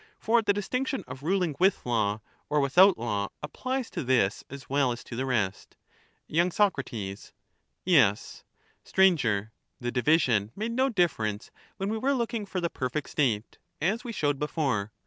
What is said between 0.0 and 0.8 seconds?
For the dis